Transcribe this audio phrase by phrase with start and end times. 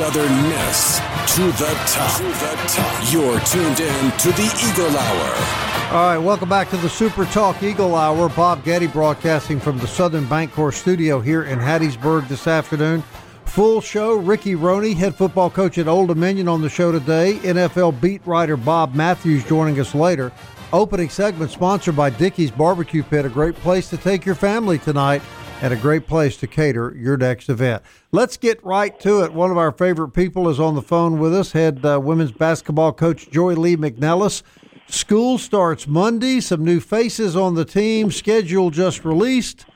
[0.00, 0.96] Southern Miss
[1.36, 2.16] to the top.
[2.16, 3.12] To the top.
[3.12, 5.94] You're tuned in to the Eagle Hour.
[5.94, 8.30] All right, welcome back to the Super Talk Eagle Hour.
[8.30, 13.02] Bob Getty broadcasting from the Southern Bank Bancorp studio here in Hattiesburg this afternoon.
[13.44, 14.14] Full show.
[14.14, 17.34] Ricky Rahne, head football coach at Old Dominion, on the show today.
[17.42, 20.32] NFL beat writer Bob Matthews joining us later.
[20.72, 25.20] Opening segment sponsored by Dickey's Barbecue Pit, a great place to take your family tonight
[25.62, 27.82] and a great place to cater your next event.
[28.12, 29.32] Let's get right to it.
[29.32, 32.92] One of our favorite people is on the phone with us, head uh, women's basketball
[32.92, 34.42] coach Joye Lee-McNelis.
[34.88, 36.40] School starts Monday.
[36.40, 38.10] Some new faces on the team.
[38.10, 39.66] Schedule just released.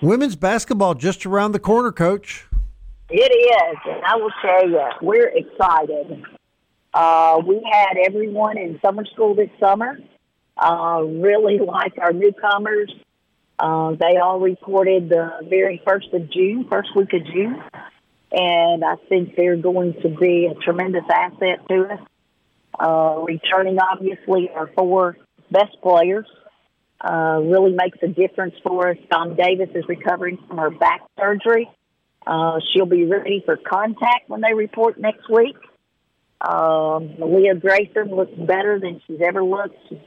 [0.00, 2.46] Women's basketball just around the corner, coach.
[3.10, 6.24] It is, and I will tell you, we're excited.
[6.94, 9.98] Uh, we had everyone in summer school this summer.
[10.56, 12.90] Uh, really like our newcomers.
[13.62, 17.62] Uh, they all reported the very first of June, first week of June,
[18.32, 22.00] and I think they're going to be a tremendous asset to us.
[22.76, 25.16] Uh, returning, obviously, our four
[25.52, 26.26] best players
[27.00, 28.96] uh, really makes a difference for us.
[29.08, 31.70] Dom Davis is recovering from her back surgery.
[32.26, 35.56] Uh, she'll be ready for contact when they report next week.
[36.40, 39.76] Um, Leah Grayson looks better than she's ever looked.
[39.88, 39.98] She's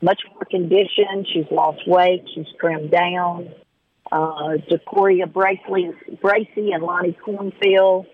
[0.00, 1.26] much more conditioned.
[1.32, 2.24] She's lost weight.
[2.34, 3.50] She's trimmed down.
[4.10, 8.06] Uh, Decoria Bracely, Bracy and Lonnie Cornfield,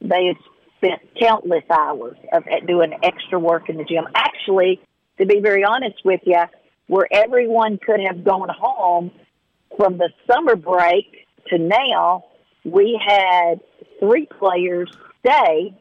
[0.00, 0.36] they have
[0.76, 4.04] spent countless hours of at doing extra work in the gym.
[4.14, 4.80] Actually,
[5.18, 6.42] to be very honest with you,
[6.86, 9.10] where everyone could have gone home
[9.76, 12.24] from the summer break to now,
[12.64, 13.60] we had
[13.98, 15.76] three players stay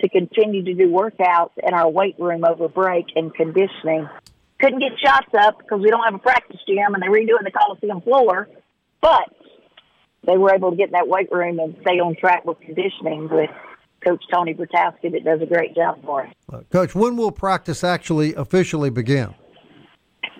[0.00, 4.08] to continue to do workouts in our weight room over break and conditioning
[4.58, 7.50] couldn't get shots up because we don't have a practice gym and they're redoing the
[7.50, 8.48] Coliseum floor.
[9.00, 9.32] But
[10.26, 13.28] they were able to get in that weight room and stay on track with conditioning
[13.30, 13.50] with
[14.04, 16.34] Coach Tony Bertowski that does a great job for us.
[16.52, 19.34] Uh, Coach, when will practice actually officially begin?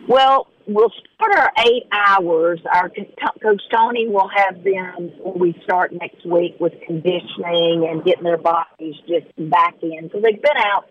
[0.08, 2.60] Well, we'll start our eight hours.
[2.72, 8.24] Our Coach Tony will have them when we start next week with conditioning and getting
[8.24, 10.10] their bodies just back in.
[10.12, 10.90] So they've been out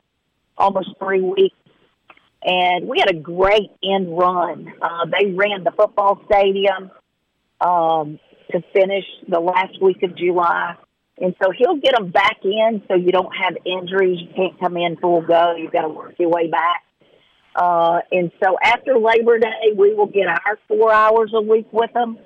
[0.57, 1.56] almost three weeks
[2.47, 4.73] and we had a great end run.
[4.81, 6.89] Uh, they ran the football stadium
[7.59, 8.19] um,
[8.51, 10.75] to finish the last week of July.
[11.19, 14.19] And so he'll get them back in so you don't have injuries.
[14.21, 15.55] You can't come in full go.
[15.57, 16.83] You've got to work your way back.
[17.53, 21.91] Uh, and so after Labor Day, we will get our four hours a week with
[21.91, 22.17] them.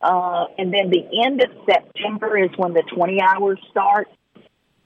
[0.00, 4.08] Uh, and then the end of September is when the 20 hours start.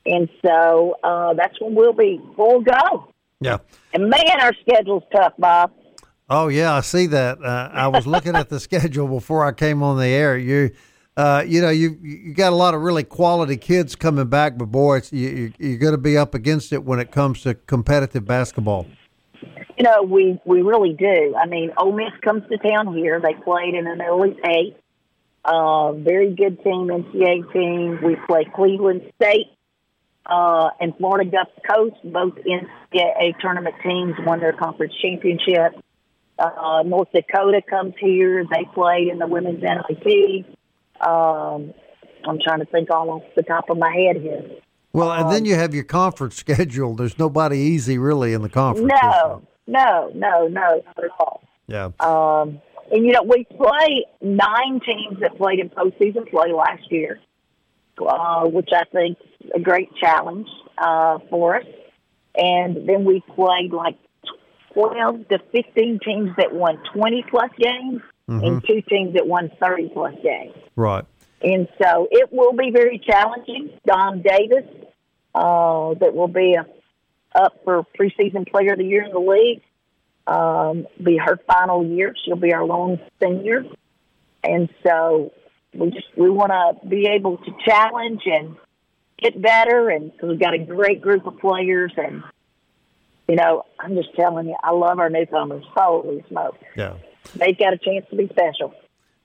[0.07, 3.10] And so uh, that's when we'll be full go.
[3.41, 3.59] Yeah.
[3.95, 5.73] And man, our schedule's tough, Bob.
[6.29, 7.43] Oh yeah, I see that.
[7.43, 10.39] Uh, I was looking at the schedule before I came on the air.
[10.39, 10.71] You,
[11.17, 14.67] uh, you know, you you got a lot of really quality kids coming back, but
[14.67, 18.25] boy, it's, you, you're going to be up against it when it comes to competitive
[18.25, 18.87] basketball.
[19.77, 21.35] You know, we we really do.
[21.35, 23.21] I mean, Ole Miss comes to town here.
[23.21, 24.77] They played in an Elite Eight.
[25.43, 27.99] Uh, very good team, NCAA team.
[28.05, 29.47] We play Cleveland State
[30.27, 35.75] uh, and Florida Gulf Coast, both NCAA tournament teams, won their conference championship.
[36.39, 38.45] Uh, North Dakota comes here.
[38.45, 40.47] They played in the women's NIT.
[41.01, 41.75] Um,
[42.27, 44.43] I'm trying to think all off the top of my head here.
[44.93, 46.95] Well, and then you have your conference schedule.
[46.95, 48.93] There's nobody easy really in the conference.
[49.03, 51.43] No, no, no, no, not at all.
[51.67, 51.91] Yeah.
[52.01, 57.21] Um, and you know, we play nine teams that played in postseason play last year,
[58.05, 59.19] uh, which I think
[59.55, 60.49] a great challenge
[60.79, 61.67] uh, for us.
[62.35, 63.97] And then we played like
[64.75, 68.45] 12 to 15 teams that won 20 plus games Mm-hmm.
[68.45, 70.55] and two teams that won 30 plus games.
[70.77, 71.05] Right.
[71.43, 73.71] And so it will be very challenging.
[73.85, 74.67] Dom Davis,
[75.35, 76.65] uh, that will be a,
[77.37, 79.63] up for preseason player of the year in the league,
[80.29, 82.15] um, be her final year.
[82.25, 83.65] She'll be our lone senior.
[84.45, 85.33] And so
[85.75, 88.55] we just we want to be able to challenge and
[89.21, 89.91] get better.
[89.91, 91.93] And so we've got a great group of players.
[91.97, 92.23] And,
[93.29, 95.65] you know, I'm just telling you, I love our newcomers.
[95.75, 96.59] Holy smoke!
[96.77, 96.95] Yeah.
[97.35, 98.75] They've got a chance to be special.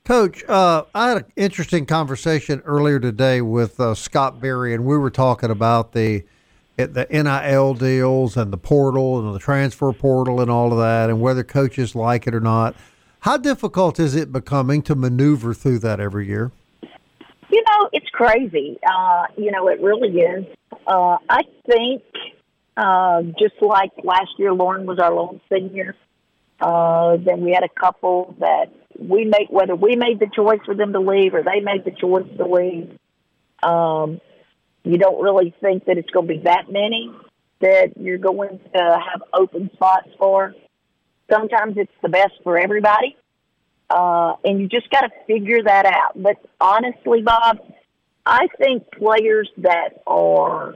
[0.03, 4.97] Coach, uh, I had an interesting conversation earlier today with uh, Scott Berry, and we
[4.97, 6.24] were talking about the
[6.77, 11.21] the NIL deals and the portal and the transfer portal and all of that, and
[11.21, 12.75] whether coaches like it or not.
[13.21, 16.51] How difficult is it becoming to maneuver through that every year?
[17.50, 18.80] You know, it's crazy.
[18.86, 20.45] Uh, you know, it really is.
[20.88, 22.03] Uh, I think
[22.75, 25.95] uh, just like last year, Lauren was our lone senior.
[26.59, 30.74] Uh, then we had a couple that we made, whether we made the choice for
[30.74, 32.97] them to leave or they made the choice to leave.
[33.62, 34.21] Um,
[34.83, 37.12] you don't really think that it's going to be that many
[37.62, 40.53] that you're going to have open spots for.
[41.31, 43.15] Sometimes it's the best for everybody.
[43.90, 46.22] Uh, and you just got to figure that out.
[46.22, 47.60] But honestly, Bob,
[48.26, 50.76] I think players that are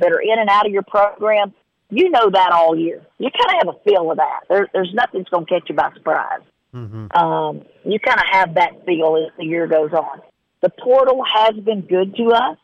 [0.00, 1.54] that are in and out of your program,
[1.90, 3.00] you know that all year.
[3.18, 4.40] You kind of have a feel of that.
[4.48, 6.40] There, there's nothing that's going to catch you by surprise.
[6.74, 7.16] Mm-hmm.
[7.16, 10.20] Um, you kind of have that feel as the year goes on.
[10.60, 12.58] The portal has been good to us.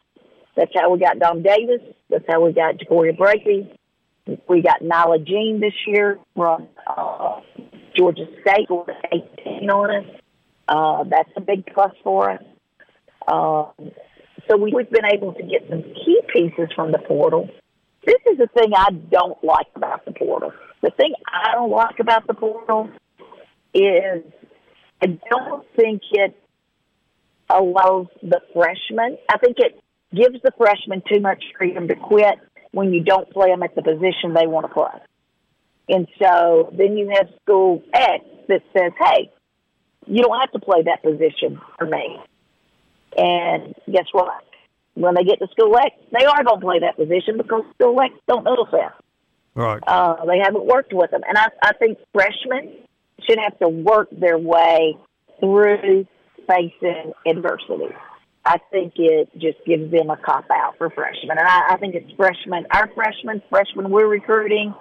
[0.57, 1.81] That's how we got Dom Davis.
[2.09, 3.73] That's how we got Jacoria Brady.
[4.49, 7.41] We got Nyla Jean this year from uh,
[7.97, 10.21] Georgia State with 18 on us.
[10.69, 12.43] Uh, that's a big plus for us.
[13.27, 13.91] Um,
[14.49, 17.49] so we, we've been able to get some key pieces from the portal.
[18.05, 20.53] This is the thing I don't like about the portal.
[20.83, 22.91] The thing I don't like about the portal
[23.75, 24.23] is
[25.03, 26.37] I don't think it
[27.49, 29.19] allows the freshmen.
[29.29, 29.79] I think it
[30.15, 32.39] gives the freshmen too much freedom to quit
[32.73, 35.01] when you don't play them at the position they want to play.
[35.89, 39.31] And so then you have school X that says, hey,
[40.07, 42.19] you don't have to play that position for me.
[43.17, 44.45] And guess what?
[44.95, 48.01] When they get to school X, they are going to play that position because school
[48.01, 48.95] X don't notice that.
[49.55, 49.81] Right.
[49.87, 51.23] Uh, they haven't worked with them.
[51.27, 52.73] And I, I think freshmen
[53.29, 54.97] should have to work their way
[55.41, 56.07] through
[56.49, 57.95] facing adversity.
[58.45, 61.37] I think it just gives them a cop out for freshmen.
[61.39, 64.75] And I, I think it's freshmen, our freshmen, freshmen we're recruiting.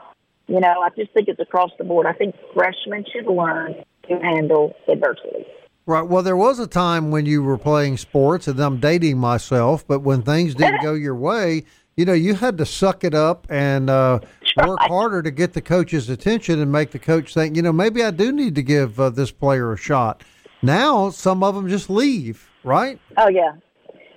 [0.50, 2.07] You know, I just think it's across the board.
[2.07, 3.75] I think freshmen should learn
[4.07, 5.46] to handle adversity.
[5.86, 6.01] Right.
[6.01, 10.00] Well, there was a time when you were playing sports, and I'm dating myself, but
[10.00, 11.66] when things didn't go your way,
[11.96, 14.19] you know, you had to suck it up and uh,
[14.66, 18.04] work harder to get the coach's attention and make the coach think, you know, maybe
[18.04, 20.24] I do need to give uh, this player a shot.
[20.62, 23.00] Now, some of them just leave, right?
[23.18, 23.54] Oh, yeah.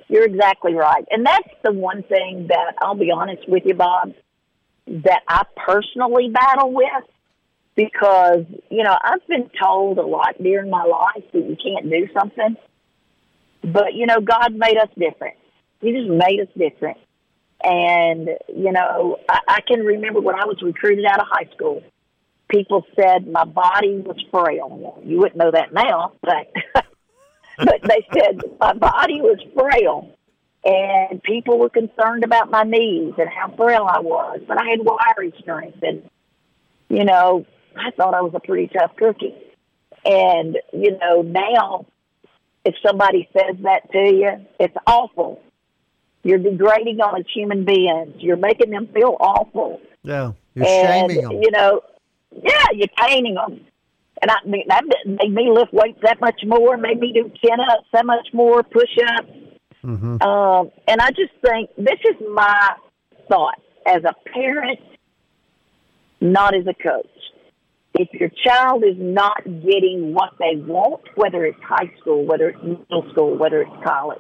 [0.08, 1.04] You're exactly right.
[1.10, 4.12] And that's the one thing that I'll be honest with you, Bob,
[4.86, 7.04] that I personally battle with
[7.74, 12.08] because, you know, I've been told a lot during my life that you can't do
[12.12, 12.56] something.
[13.64, 15.36] But, you know, God made us different.
[15.80, 16.98] He just made us different.
[17.62, 21.82] And, you know, I, I can remember when I was recruited out of high school,
[22.48, 25.00] people said my body was frail.
[25.04, 26.52] You wouldn't know that now, but
[27.58, 30.10] but they said my body was frail.
[30.64, 34.40] And people were concerned about my knees and how frail I was.
[34.46, 36.08] But I had wiry strength and
[36.88, 39.34] you know, I thought I was a pretty tough cookie.
[40.04, 41.86] And, you know, now
[42.64, 45.40] if somebody says that to you, it's awful.
[46.22, 48.14] You're degrading them as human beings.
[48.18, 49.80] You're making them feel awful.
[50.02, 50.32] Yeah.
[50.54, 51.42] You're and, shaming them.
[51.42, 51.80] You know,
[52.30, 53.60] yeah, you're caning them.
[54.20, 57.58] And I mean, that made me lift weights that much more, made me do chin
[57.58, 59.30] ups that much more, push ups.
[59.84, 60.22] Mm-hmm.
[60.22, 62.70] Um, and I just think this is my
[63.28, 64.80] thought as a parent,
[66.20, 67.06] not as a coach.
[67.94, 72.62] If your child is not getting what they want, whether it's high school, whether it's
[72.62, 74.18] middle school, whether it's college,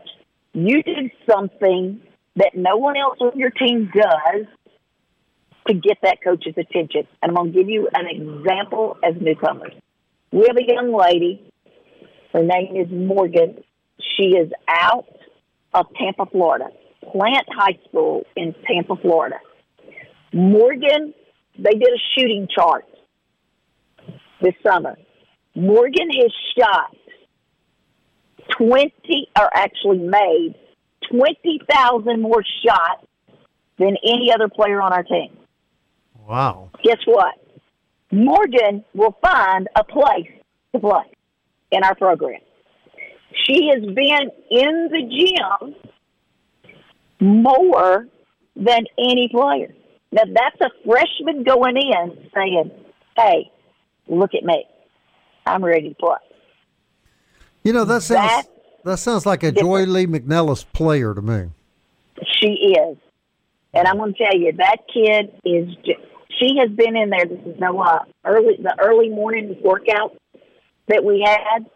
[0.52, 2.02] you did something
[2.36, 4.46] that no one else on your team does
[5.68, 7.06] to get that coach's attention.
[7.22, 9.72] And I'm going to give you an example as newcomers.
[10.32, 11.42] We have a young lady.
[12.32, 13.62] Her name is Morgan.
[14.16, 15.06] She is out
[15.74, 16.68] of Tampa, Florida,
[17.10, 19.36] Plant High School in Tampa, Florida.
[20.32, 21.14] Morgan,
[21.58, 22.86] they did a shooting chart
[24.40, 24.96] this summer.
[25.54, 26.96] Morgan has shot
[28.58, 30.54] 20, or actually made
[31.10, 33.06] 20,000 more shots
[33.78, 35.36] than any other player on our team.
[36.26, 36.70] Wow.
[36.82, 37.34] Guess what?
[38.10, 40.30] Morgan will find a place
[40.72, 41.10] to play
[41.70, 42.40] in our program.
[43.46, 45.02] She has been in the
[45.60, 45.74] gym
[47.20, 48.06] more
[48.56, 49.74] than any player.
[50.10, 52.70] Now that's a freshman going in saying,
[53.16, 53.50] "Hey,
[54.08, 54.64] look at me,
[55.46, 56.16] I'm ready to play."
[57.64, 58.46] You know that sounds that,
[58.84, 61.50] that sounds like a Joye Lee-McNelis player to me.
[62.40, 62.98] She is,
[63.72, 65.74] and I'm going to tell you that kid is.
[66.38, 67.26] She has been in there.
[67.26, 70.16] This is no uh, early the early morning workout
[70.88, 71.66] that we had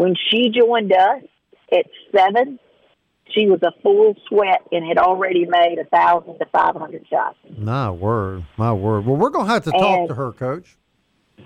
[0.00, 1.22] when she joined us
[1.70, 2.58] at seven
[3.34, 7.36] she was a full sweat and had already made a thousand to five hundred shots.
[7.56, 9.06] My word, my word.
[9.06, 10.76] Well, we're gonna have to talk to her, Coach.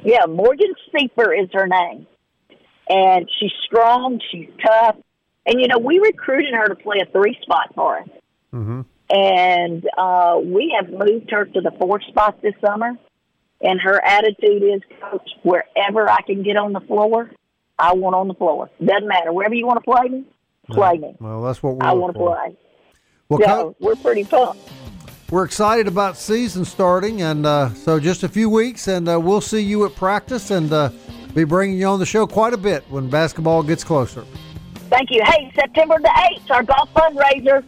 [0.03, 2.07] Yeah, Morgan Steeper is her name,
[2.89, 4.21] and she's strong.
[4.31, 4.97] She's tough,
[5.45, 8.09] and you know we recruited her to play a three spot for us,
[8.55, 8.81] mm-hmm.
[9.11, 12.93] and uh, we have moved her to the four spot this summer.
[13.61, 17.31] And her attitude is, Coach, wherever I can get on the floor,
[17.79, 18.71] I want on the floor.
[18.85, 20.25] Doesn't matter wherever you want to play me
[20.71, 21.15] play me.
[21.21, 22.57] Well, that's what we're I want to play.
[23.29, 24.71] Well, so Co- we're pretty pumped.
[25.31, 29.41] We're excited about season starting, and uh, so just a few weeks, and uh, we'll
[29.41, 30.91] see you at practice and uh,
[31.35, 34.25] be bringing you on the show quite a bit when basketball gets closer.
[34.91, 35.23] Thank you.
[35.25, 37.65] Hey, September the 8th, our golf fundraiser.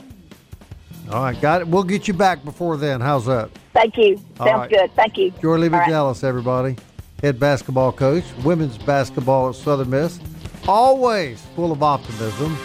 [1.10, 1.68] All right, got it.
[1.68, 3.00] We'll get you back before then.
[3.00, 3.50] How's that?
[3.72, 4.16] Thank you.
[4.36, 4.70] Sounds right.
[4.70, 4.94] good.
[4.94, 5.32] Thank you.
[5.42, 6.24] Joye Lee right.
[6.24, 6.76] everybody.
[7.22, 10.20] Head basketball coach, women's basketball at Southern Miss.
[10.68, 12.56] Always full of optimism.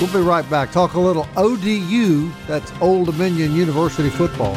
[0.00, 0.70] We'll be right back.
[0.70, 4.56] Talk a little ODU, that's Old Dominion University football.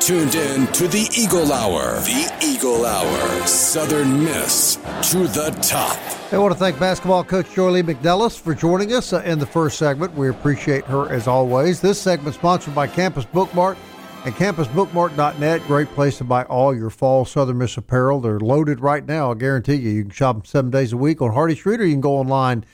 [0.00, 1.94] Tuned in to the Eagle Hour.
[2.00, 3.46] The Eagle Hour.
[3.46, 4.76] Southern Miss
[5.10, 5.98] to the top.
[6.32, 9.78] I want to thank basketball coach Joye Lee-McNelis for joining us uh, in the first
[9.78, 10.14] segment.
[10.14, 11.80] We appreciate her as always.
[11.80, 13.76] This segment sponsored by Campus Book Mart
[14.24, 15.62] and campusbookmart.net.
[15.66, 18.20] Great place to buy all your fall Southern Miss apparel.
[18.20, 19.32] They're loaded right now.
[19.32, 19.90] I guarantee you.
[19.90, 22.16] You can shop them seven days a week on Hardy Street or you can go
[22.16, 22.64] online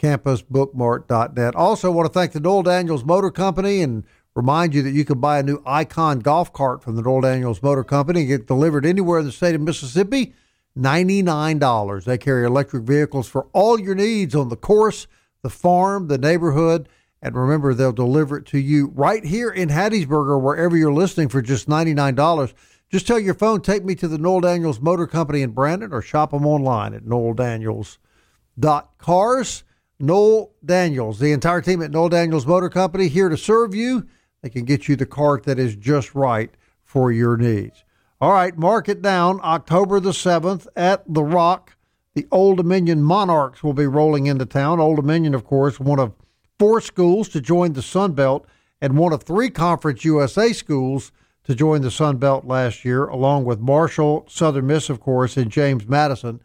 [0.00, 1.54] campusbookmart.net.
[1.54, 4.04] Also want to thank the Noel Daniels Motor Company and
[4.40, 7.62] Remind you that you can buy a new Icon golf cart from the Noel Daniels
[7.62, 10.32] Motor Company and get delivered anywhere in the state of Mississippi.
[10.78, 12.04] $99.
[12.04, 15.06] They carry electric vehicles for all your needs on the course,
[15.42, 16.88] the farm, the neighborhood.
[17.20, 21.28] And remember, they'll deliver it to you right here in Hattiesburg or wherever you're listening
[21.28, 22.54] for just $99.
[22.88, 26.00] Just tell your phone, take me to the Noel Daniels Motor Company in Brandon or
[26.00, 29.64] shop them online at noeldaniels.cars.
[30.02, 34.08] Noel Daniels, the entire team at Noel Daniels Motor Company, here to serve you
[34.42, 36.50] they can get you the cart that is just right
[36.84, 37.84] for your needs.
[38.20, 39.40] All right, mark it down.
[39.42, 41.76] October the 7th at The Rock,
[42.14, 44.80] the Old Dominion Monarchs will be rolling into town.
[44.80, 46.12] Old Dominion, of course, one of
[46.58, 48.46] four schools to join the Sun Belt
[48.80, 51.12] and one of three Conference USA schools
[51.44, 55.50] to join the Sun Belt last year, along with Marshall, Southern Miss, of course, and
[55.50, 56.40] James Madison.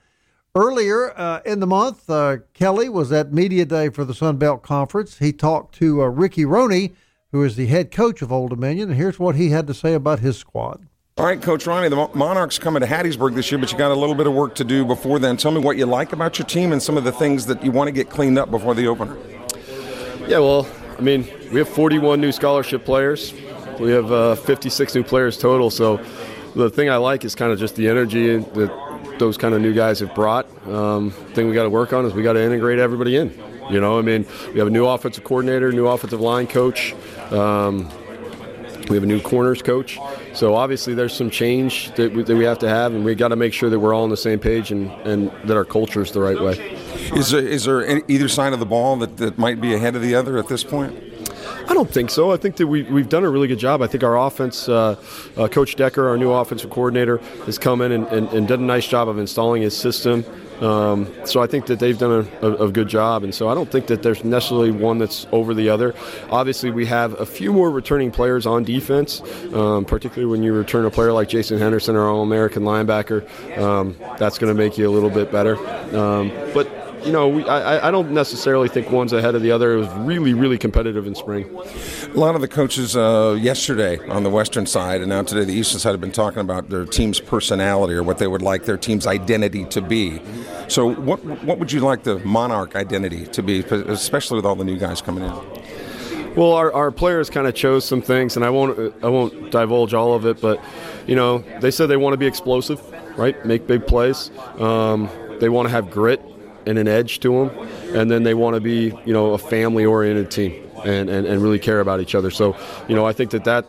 [0.56, 4.64] Earlier uh, in the month, uh, Kelly was at Media Day for the Sun Belt
[4.64, 5.18] Conference.
[5.18, 6.96] He talked to uh, Ricky Rahne
[7.36, 8.90] who is the head coach of Old Dominion.
[8.90, 10.88] And here's what he had to say about his squad.
[11.18, 13.96] All right, Coach Rahne, the Monarchs coming to Hattiesburg this year, but you got a
[13.96, 15.36] little bit of work to do before then.
[15.36, 17.72] Tell me what you like about your team and some of the things that you
[17.72, 19.18] want to get cleaned up before the opener.
[20.30, 20.66] Yeah, well,
[20.98, 23.34] I mean, we have 41 new scholarship players.
[23.82, 25.70] We have uh, 56 new players total.
[25.70, 25.98] So
[26.56, 29.74] the thing I like is kind of just the energy that those kind of new
[29.74, 30.48] guys have brought.
[30.68, 33.45] Um, thing we got to work on is we got to integrate everybody in.
[33.70, 36.94] You know, I mean, we have a new offensive coordinator, new offensive line coach.
[37.32, 37.90] Um,
[38.90, 39.98] we have a new corners coach.
[40.34, 43.30] So obviously, there's some change that we, that we have to have, and we got
[43.30, 46.02] to make sure that we're all on the same page and, and that our culture
[46.02, 46.78] is the right way.
[47.16, 49.96] Is there, is there any, either side of the ball that, that might be ahead
[49.96, 50.96] of the other at this point?
[51.68, 52.32] I don't think so.
[52.32, 53.82] I think that we, we've done a really good job.
[53.82, 55.02] I think our offense, uh,
[55.36, 58.66] uh, Coach Decker, our new offensive coordinator, has come in and, and, and done a
[58.66, 60.24] nice job of installing his system.
[60.62, 63.56] Um, so I think that they've done a, a, a, good job, and so I
[63.56, 65.94] don't think that there's necessarily one that's over the other.
[66.30, 69.22] Obviously, we have a few more returning players on defense,
[69.54, 73.28] um, particularly when you return a player like Jason Henderson, our All-American linebacker.
[73.58, 75.58] Um, that's going to make you a little bit better.
[75.96, 76.70] Um, but
[77.06, 79.74] you know, we, I, I don't necessarily think one's ahead of the other.
[79.74, 81.46] It was really, really competitive in spring.
[82.16, 85.54] A lot of the coaches uh, yesterday on the western side and now today the
[85.54, 88.78] eastern side have been talking about their team's personality or what they would like their
[88.78, 90.22] team's identity to be.
[90.70, 94.64] So, what what would you like the Monarch identity to be, especially with all the
[94.64, 96.36] new guys coming in?
[96.36, 99.94] Well, our, our players kind of chose some things, and I won't I won't divulge
[99.94, 100.64] all of it, but
[101.08, 102.82] you know they said they want to be explosive,
[103.18, 103.46] right?
[103.46, 104.32] Make big plays.
[104.58, 105.10] Um,
[105.42, 106.22] they want to have grit
[106.66, 109.84] and an edge to them, and then they want to be you know a family
[109.84, 112.32] oriented team and, and, and really care about each other.
[112.32, 112.56] So
[112.88, 113.66] you know I think that that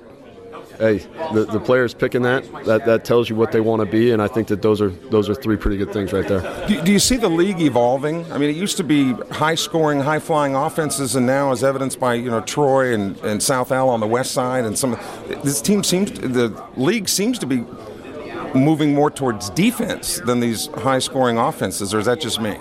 [0.78, 0.98] hey,
[1.32, 4.20] the, the players picking that, that that tells you what they want to be, and
[4.20, 6.40] I think that those are those are three pretty good things right there.
[6.68, 8.30] Do, do you see the league evolving?
[8.32, 12.00] I mean, it used to be high scoring, high flying offenses, and now, as evidenced
[12.00, 14.98] by you know Troy and, and South Al on the west side, and some
[15.42, 17.64] this team seems the league seems to be
[18.54, 22.56] moving more towards defense than these high scoring offenses, or is that just me?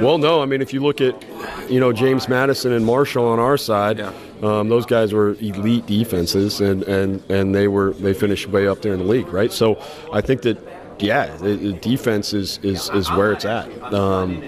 [0.00, 0.42] Well, no.
[0.42, 1.22] I mean, if you look at,
[1.70, 4.12] you know, James Madison and Marshall on our side, Yeah.
[4.42, 8.82] um, those guys were elite defenses, and, and, and they were they finished way up
[8.82, 9.52] there in the league, right?
[9.52, 10.58] So I think that,
[10.98, 13.68] yeah, the, the defense is, is, is where it's at.
[13.92, 14.42] Um,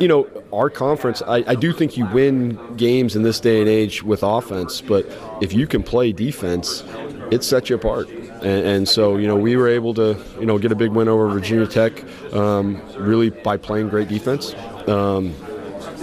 [0.00, 3.68] you know, our conference, I, I do think you win games in this day and
[3.68, 5.06] age with offense, but
[5.40, 6.84] if you can play defense,
[7.30, 8.08] it sets you apart.
[8.08, 11.08] And, and so, you know, we were able to, you know, get a big win
[11.08, 14.54] over Virginia Tech, um, really by playing great defense.
[14.88, 15.34] Um,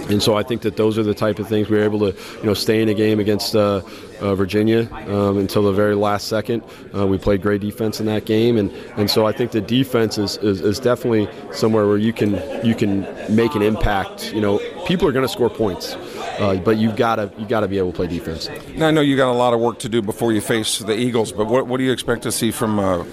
[0.08, 2.18] and so I think that those are the type of things we were able to,
[2.38, 3.80] you know, stay in a game against uh,
[4.20, 6.62] uh, Virginia um, until the very last second.
[6.94, 10.18] Uh, we played great defense in that game, and, and so I think the defense
[10.18, 12.32] is, is, is definitely somewhere where you can
[12.64, 13.00] you can
[13.34, 14.32] make an impact.
[14.32, 15.94] You know, people are going to score points,
[16.38, 18.50] uh, but you've got to you got to be able to play defense.
[18.76, 20.96] Now, I know you got a lot of work to do before you face the
[20.96, 23.04] Eagles, but what, what do you expect to see from uh,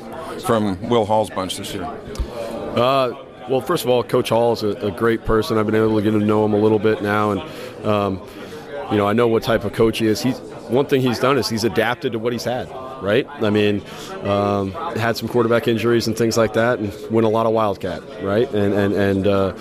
[0.45, 1.89] from Will Hall's bunch this year?
[3.51, 5.57] Well, first of all, Coach Hall is a, a, great person.
[5.57, 7.41] I've been able to get to know him a little bit now, and
[7.85, 8.21] um,
[8.89, 10.21] you know I know what type of coach he is.
[10.21, 10.39] He's
[10.69, 12.69] one thing he's done is he's adapted to what he's had.
[13.01, 13.27] Right?
[13.29, 13.83] I mean,
[14.23, 18.01] um, had some quarterback injuries and things like that, and went a lot of wildcat.
[18.23, 18.49] Right?
[18.53, 19.53] And and and uh,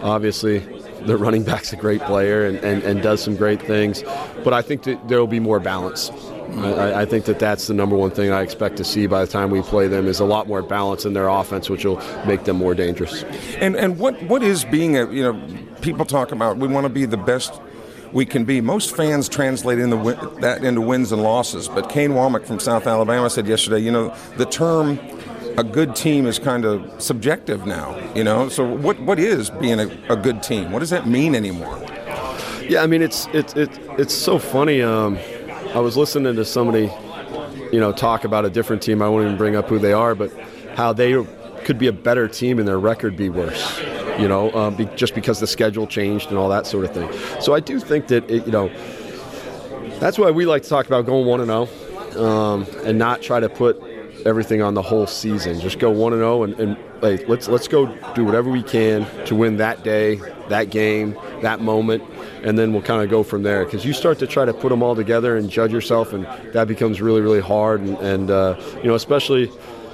[0.00, 0.60] obviously
[1.04, 4.02] the running back's a great player and, and, and does some great things,
[4.42, 6.10] but I think that there will be more balance.
[6.52, 9.30] I, I, think that that's the number one thing I expect to see by the
[9.30, 12.44] time we play them is a lot more balance in their offense, which will make
[12.44, 13.24] them more dangerous.
[13.58, 15.40] And and what what is being a you know
[15.80, 17.60] people talk about we want to be the best
[18.12, 18.60] we can be.
[18.60, 19.96] Most fans translate in the,
[20.40, 24.14] that into wins and losses, but Kane Wommack from South Alabama said yesterday, you know,
[24.36, 25.00] the term
[25.56, 28.48] a good team is kind of subjective now, you know.
[28.48, 30.72] So what what is being a, a good team?
[30.72, 31.80] What does that mean anymore?
[32.68, 34.82] Yeah, I mean it's it's it's, it's so funny.
[34.82, 35.18] Um,
[35.74, 36.88] I was listening to somebody,
[37.72, 39.02] you know, talk about a different team.
[39.02, 40.32] I won't even bring up who they are, but
[40.76, 41.20] how they
[41.64, 43.80] could be a better team and their record be worse.
[44.16, 47.10] You know, um, be, just because the schedule changed and all that sort of thing.
[47.40, 48.68] So I do think that it, you know,
[49.98, 53.40] that's why we like to talk about going one and zero, um, and not try
[53.40, 53.82] to put
[54.24, 55.60] everything on the whole season.
[55.60, 59.34] Just go one and zero, and like, let's let's go do whatever we can to
[59.34, 62.02] win that day, that game, that moment,
[62.42, 63.64] and then we'll kind of go from there.
[63.64, 66.68] Because you start to try to put them all together and judge yourself, and that
[66.68, 67.80] becomes really really hard.
[67.80, 69.50] And, and uh, you know, especially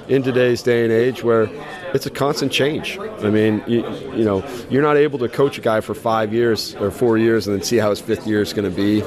[0.07, 1.47] in today's day and age where
[1.93, 2.97] it's a constant change.
[2.99, 6.75] I mean, you, you know, you're not able to coach a guy for five years
[6.75, 9.01] or four years and then see how his fifth year is going to be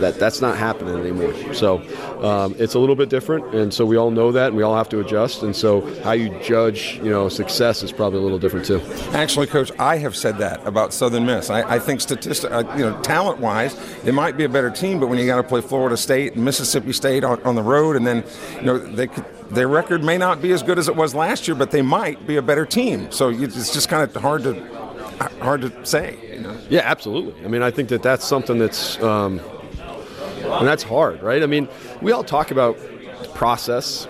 [0.00, 1.32] that that's not happening anymore.
[1.54, 1.78] So
[2.22, 4.76] um, it's a little bit different, and so we all know that, and we all
[4.76, 5.42] have to adjust.
[5.42, 8.80] And so how you judge, you know, success is probably a little different too.
[9.12, 11.50] Actually, Coach, I have said that about Southern Miss.
[11.50, 15.08] I, I think statistic, uh, you know, talent-wise, it might be a better team, but
[15.08, 18.06] when you got to play Florida State and Mississippi State on, on the road, and
[18.06, 18.24] then
[18.56, 21.48] you know they could, their record may not be as good as it was last
[21.48, 23.10] year, but they might be a better team.
[23.10, 24.54] So it's just kind of hard to
[25.40, 26.16] hard to say.
[26.34, 26.56] You know?
[26.68, 27.44] Yeah, absolutely.
[27.44, 29.00] I mean, I think that that's something that's.
[29.02, 29.40] Um,
[30.58, 31.42] and that's hard, right?
[31.42, 31.68] I mean,
[32.02, 32.78] we all talk about
[33.34, 34.06] process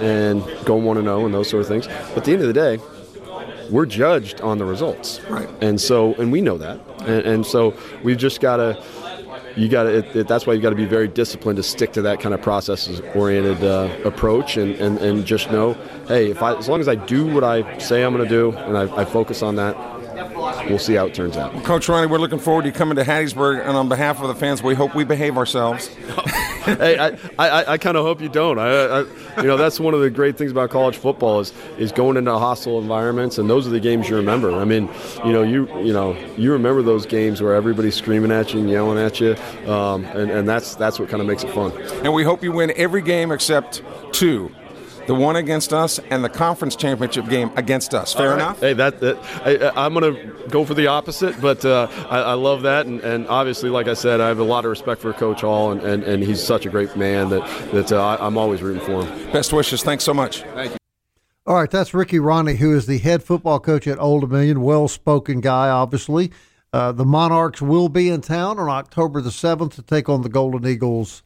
[0.00, 2.48] and going one and zero and those sort of things, but at the end of
[2.48, 2.78] the day,
[3.70, 5.48] we're judged on the results, right?
[5.60, 8.82] And so, and we know that, and, and so we've just got to.
[9.56, 10.24] You got to.
[10.24, 13.62] That's why you've got to be very disciplined to stick to that kind of process-oriented
[13.62, 15.74] uh, approach, and, and, and just know,
[16.08, 18.50] hey, if I, as long as I do what I say I'm going to do,
[18.50, 19.76] and I, I focus on that,
[20.68, 21.52] we'll see how it turns out.
[21.64, 24.34] Coach Rahne, we're looking forward to you coming to Hattiesburg, and on behalf of the
[24.34, 25.88] fans, we hope we behave ourselves.
[26.64, 28.58] hey, I, I, I kind of hope you don't.
[28.58, 29.00] I, I,
[29.40, 32.32] you know, that's one of the great things about college football is is going into
[32.38, 34.52] hostile environments, and those are the games you remember.
[34.52, 34.88] I mean,
[35.24, 38.70] you know, you you know, you remember those games where everybody's screaming at you and
[38.70, 41.72] yelling at you, um, and and that's that's what kind of makes it fun.
[42.04, 44.54] And we hope you win every game except two
[45.06, 48.12] the one against us, and the conference championship game against us.
[48.12, 48.34] Fair right.
[48.36, 48.60] enough?
[48.60, 49.16] Hey, that, that
[49.76, 52.86] I, am going to go for the opposite, but uh, I, I, love that.
[52.86, 55.72] And, and, obviously, like I said, I have a lot of respect for Coach Hall,
[55.72, 59.04] and, and, and he's such a great man that, that uh, I'm always rooting for
[59.04, 59.32] him.
[59.32, 59.82] Best wishes.
[59.82, 60.42] Thanks so much.
[60.42, 60.78] Thank you.
[61.46, 64.62] All right, that's Ricky Rahne, who is the head football coach at Old Dominion.
[64.62, 66.32] Well spoken guy, obviously.
[66.72, 70.28] Uh, the Monarchs will be in town on October the 7th to take on the
[70.28, 71.22] Golden Eagles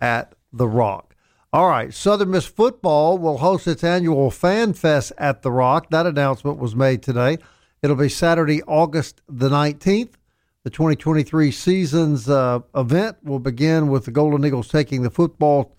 [0.00, 1.11] at The Rock.
[1.54, 5.90] All right, Southern Miss Football will host its annual Fan Fest at The Rock.
[5.90, 7.36] That announcement was made today.
[7.82, 10.14] It'll be Saturday, August the 19th.
[10.64, 15.76] The 2023 season's uh, event will begin with the Golden Eagles taking the football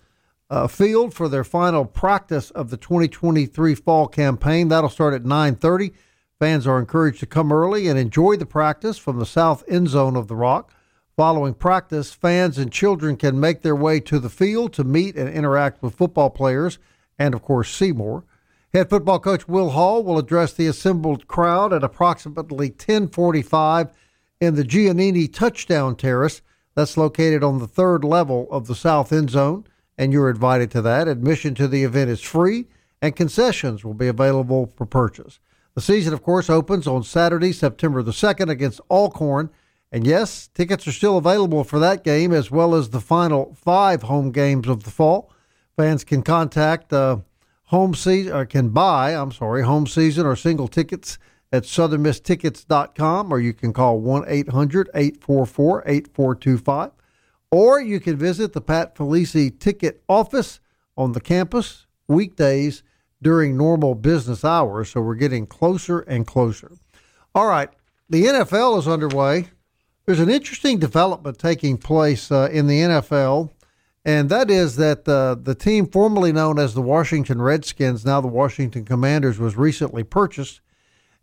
[0.48, 4.68] uh, field for their final practice of the 2023 fall campaign.
[4.68, 5.92] That'll start at 9:30.
[6.38, 10.14] Fans are encouraged to come early and enjoy the practice from the south end zone
[10.14, 10.72] of the Rock.
[11.16, 15.28] Following practice, fans and children can make their way to the field to meet and
[15.28, 16.80] interact with football players
[17.20, 18.24] and, of course, Seymour.
[18.72, 23.90] Head football coach Will Hall will address the assembled crowd at approximately 1045
[24.40, 26.42] in the Giannini Touchdown Terrace.
[26.74, 30.82] That's located on the third level of the south end zone, and you're invited to
[30.82, 31.06] that.
[31.06, 32.66] Admission to the event is free,
[33.00, 35.38] and concessions will be available for purchase.
[35.76, 39.50] The season, of course, opens on Saturday, September the 2nd against Alcorn.
[39.94, 44.02] And yes, tickets are still available for that game as well as the final five
[44.02, 45.30] home games of the fall.
[45.76, 47.18] Fans can contact uh,
[47.66, 51.16] home season or can buy, I'm sorry, home season or single tickets
[51.52, 56.90] at southernmisstickets.com or you can call 1-800-844-8425
[57.52, 60.58] or you can visit the Pat Felici ticket office
[60.96, 62.82] on the campus weekdays
[63.22, 64.90] during normal business hours.
[64.90, 66.72] So we're getting closer and closer.
[67.32, 67.70] All right,
[68.10, 69.50] the NFL is underway.
[70.06, 73.50] There's an interesting development taking place uh, in the NFL,
[74.04, 78.28] and that is that uh, the team formerly known as the Washington Redskins, now the
[78.28, 80.60] Washington Commanders, was recently purchased.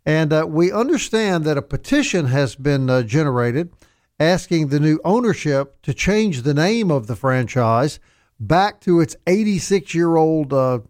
[0.04, 3.70] And uh, we understand that a petition has been uh, generated
[4.18, 8.00] asking the new ownership to change the name of the franchise
[8.40, 10.80] back to its 86 year old uh,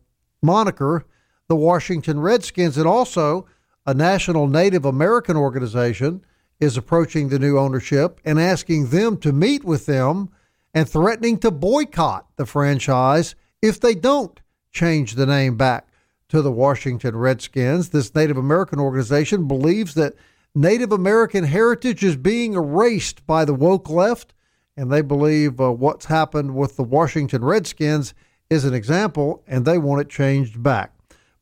[0.41, 1.05] moniker,
[1.47, 3.47] the Washington Redskins, and also
[3.85, 6.25] a national Native American organization
[6.63, 10.31] is approaching the new ownership and asking them to meet with them
[10.73, 15.89] and threatening to boycott the franchise if they don't change the name back
[16.29, 17.89] to the Washington Redskins.
[17.89, 20.15] This Native American organization believes that
[20.55, 24.33] Native American heritage is being erased by the woke left,
[24.77, 28.15] and they believe uh, what's happened with the Washington Redskins
[28.49, 30.95] is an example, and they want it changed back.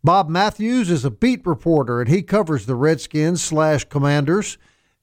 [0.03, 4.57] Bob Matthews is a beat reporter, and he covers the Redskins slash Commanders,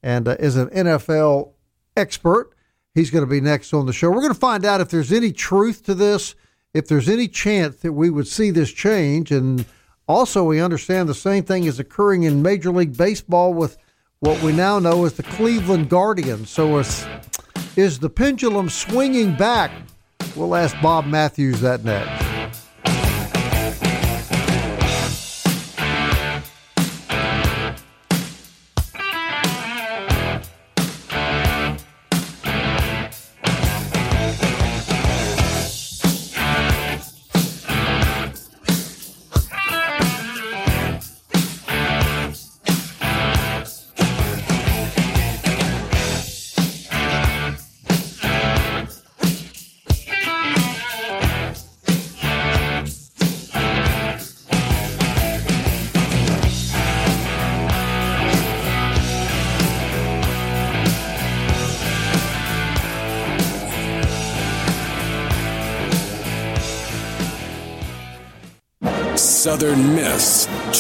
[0.04, 1.52] and uh, is an NFL
[1.96, 2.52] expert.
[2.94, 4.10] He's going to be next on the show.
[4.10, 6.36] We're going to find out if there's any truth to this,
[6.74, 9.66] if there's any chance that we would see this change, and
[10.08, 13.78] also we understand the same thing is occurring in Major League Baseball with
[14.20, 16.50] what we now know as the Cleveland Guardians.
[16.50, 17.06] So is,
[17.76, 19.72] is the pendulum swinging back
[20.38, 22.27] We'll ask Bob Matthews that next.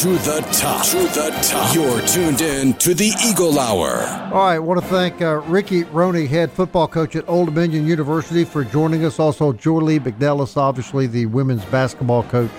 [0.01, 0.85] To the top.
[0.85, 1.73] To the top.
[1.73, 4.01] You're tuned in to the Eagle Hour.
[4.31, 7.87] All right, I want to thank uh, Ricky Rahne, head football coach at Old Dominion
[7.87, 9.19] University, for joining us.
[9.19, 12.51] Also, Joye Lee-McNelis, obviously the women's basketball coach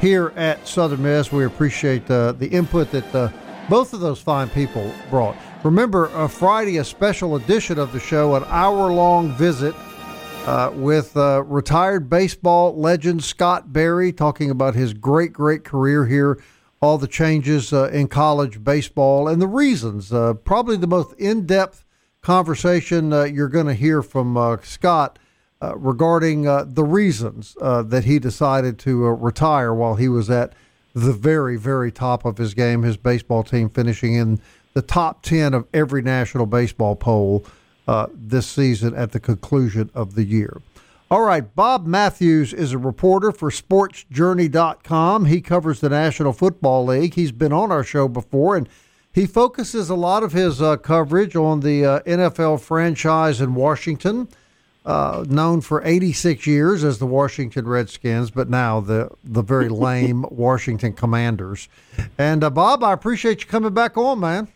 [0.00, 1.30] here at Southern Miss.
[1.30, 3.30] We appreciate uh, the input that uh,
[3.68, 5.36] both of those fine people brought.
[5.62, 9.76] Remember, uh, Friday, a special edition of the show, an hour long visit
[10.46, 16.42] uh, with uh, retired baseball legend Scott Berry talking about his great, great career here,
[16.82, 20.12] all the changes uh, in college baseball, and the reasons.
[20.12, 21.84] Uh, probably the most in depth
[22.20, 25.18] conversation uh, you're going to hear from uh, Scott
[25.76, 30.54] regarding the reasons that he decided to retire while he was at
[30.92, 34.40] the very, very top of his game, his baseball team finishing in
[34.74, 37.44] the top 10 of every national baseball poll
[37.86, 40.60] uh, this season at the conclusion of the year.
[41.12, 45.26] All right, Bob Matthews is a reporter for SportsJourney.com.
[45.26, 47.12] He covers the National Football League.
[47.12, 48.66] He's been on our show before, and
[49.12, 54.26] he focuses a lot of his uh, coverage on the uh, NFL franchise in Washington,
[54.86, 60.24] uh, known for 86 years as the Washington Redskins, but now the the very lame
[60.30, 61.68] Washington Commanders.
[62.16, 64.48] And uh, Bob, I appreciate you coming back on, man.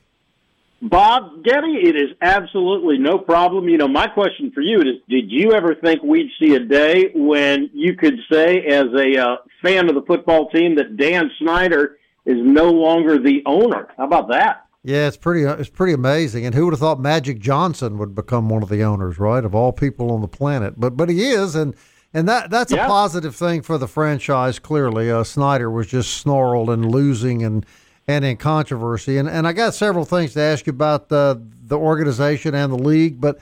[0.89, 3.69] Bob Getty, it is absolutely no problem.
[3.69, 7.11] You know, my question for you is: Did you ever think we'd see a day
[7.15, 11.99] when you could say, as a uh, fan of the football team, that Dan Snyder
[12.25, 13.89] is no longer the owner?
[13.97, 14.67] How about that?
[14.83, 15.43] Yeah, it's pretty.
[15.43, 16.47] It's pretty amazing.
[16.47, 19.45] And who would have thought Magic Johnson would become one of the owners, right?
[19.45, 21.75] Of all people on the planet, but but he is, and
[22.15, 22.85] and that that's yeah.
[22.85, 24.59] a positive thing for the franchise.
[24.59, 27.67] Clearly, uh, Snyder was just snarled and losing and
[28.09, 29.19] and in controversy.
[29.19, 32.79] And, and I got several things to ask you about the, the organization and the
[32.79, 33.21] league.
[33.21, 33.41] But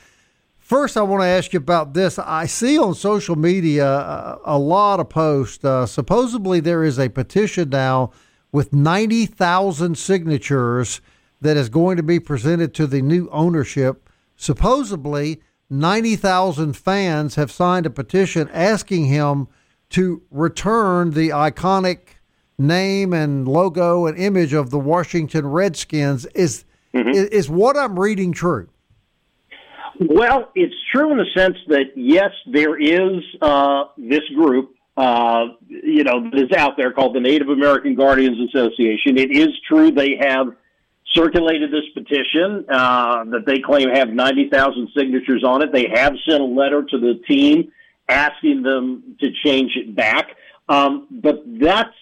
[0.58, 2.18] first, I want to ask you about this.
[2.18, 5.64] I see on social media a, a lot of posts.
[5.64, 8.12] Uh, supposedly, there is a petition now
[8.52, 11.00] with 90,000 signatures
[11.40, 14.08] that is going to be presented to the new ownership.
[14.36, 19.48] Supposedly, 90,000 fans have signed a petition asking him
[19.90, 22.13] to return the iconic
[22.58, 26.26] name and logo and image of the Washington Redskins.
[26.34, 26.64] Is
[26.94, 27.10] mm-hmm.
[27.10, 28.68] is, is what I'm reading true?
[30.00, 36.02] Well, it's true in the sense that yes, there is uh, this group, uh, you
[36.02, 39.18] know, that is out there called the Native American Guardians Association.
[39.18, 40.48] It is true they have
[41.12, 45.72] circulated this petition uh, that they claim have ninety thousand signatures on it.
[45.72, 47.70] They have sent a letter to the team
[48.08, 50.36] asking them to change it back,
[50.68, 51.94] um, but that's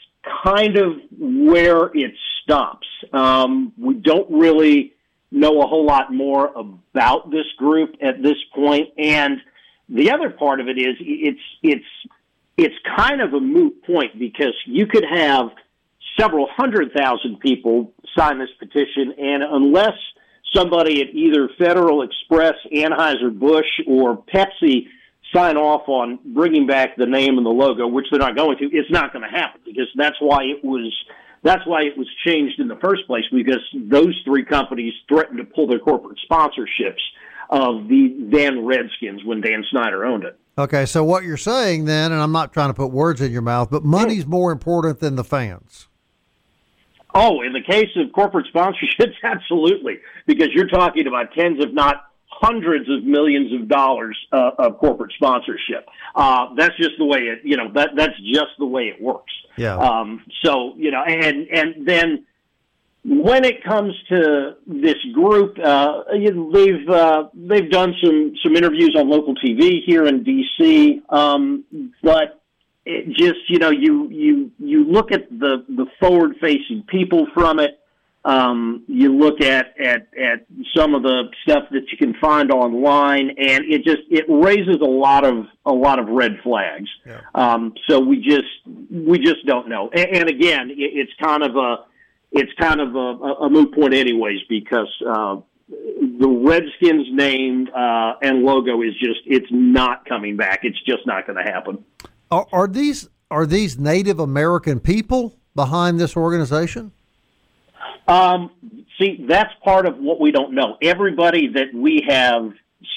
[0.44, 2.87] kind of where it stops.
[3.12, 4.94] Um, we don't really
[5.30, 9.38] know a whole lot more about this group at this point, and
[9.88, 11.85] the other part of it is it's it's
[12.56, 15.50] it's kind of a moot point because you could have
[16.18, 19.96] several hundred thousand people sign this petition, and unless
[20.54, 24.87] somebody at either Federal Express, Anheuser Busch, or Pepsi
[25.35, 28.64] sign off on bringing back the name and the logo, which they're not going to,
[28.64, 30.92] it's not going to happen because that's why it was
[31.42, 35.45] that's why it was changed in the first place because those three companies threatened to
[35.45, 37.03] pull their corporate sponsorships
[37.51, 40.38] of the then Redskins when Dan Snyder owned it.
[40.57, 43.42] Okay, so what you're saying then, and I'm not trying to put words in your
[43.42, 45.88] mouth, but money's more important than the fans.
[47.14, 52.12] Oh, in the case of corporate sponsorships, absolutely, because you're talking about tens, if not
[52.42, 55.88] hundreds of millions of dollars uh, of corporate sponsorship.
[56.14, 59.33] Uh, that's just the way it, you know, that that's just the way it works.
[59.57, 59.76] Yeah.
[59.76, 62.26] Um, so you know, and and then
[63.05, 69.09] when it comes to this group, uh, they've uh, they've done some some interviews on
[69.09, 71.02] local TV here in D.C.
[71.09, 71.64] Um,
[72.02, 72.42] but
[72.85, 77.61] it just you know you you you look at the the forward facing people from
[77.61, 77.78] it
[78.24, 83.30] um, you look at, at, at some of the stuff that you can find online
[83.30, 86.88] and it just, it raises a lot of, a lot of red flags.
[87.04, 87.20] Yeah.
[87.35, 88.44] Um, so we just,
[88.90, 89.90] we just don't know.
[89.92, 91.85] And, and again, it, it's kind of a,
[92.30, 95.37] it's kind of a, a moot point anyways, because, uh,
[95.68, 100.61] the Redskins name uh, and logo is just it's not coming back.
[100.64, 101.82] It's just not going to happen.
[102.30, 106.92] Are, are, these are these Native American people behind this organization?
[108.08, 108.50] Um,
[108.98, 110.76] see, that's part of what we don't know.
[110.82, 112.52] Everybody that we have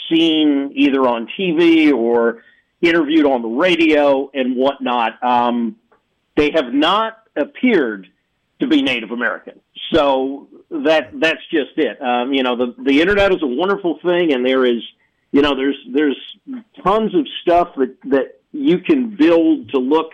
[0.10, 2.44] seen either on TV or
[2.82, 5.78] interviewed on the radio and whatnot, um,
[6.36, 8.08] they have not appeared
[8.60, 9.60] to be Native American.
[9.94, 12.02] So that that's just it.
[12.02, 14.82] Um, you know, the the internet is a wonderful thing, and there is,
[15.32, 16.18] you know, there's there's
[16.84, 20.12] tons of stuff that that you can build to look